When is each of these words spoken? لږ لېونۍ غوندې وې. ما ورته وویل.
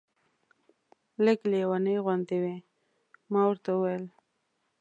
لږ 1.25 1.39
لېونۍ 1.51 1.97
غوندې 2.03 2.37
وې. 2.43 2.55
ما 3.31 3.41
ورته 3.47 3.69
وویل. 3.73 4.05